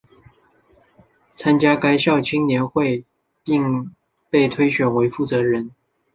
[1.29, 3.05] 参加该校青年会
[3.43, 3.93] 并
[4.31, 5.69] 被推选为负责人。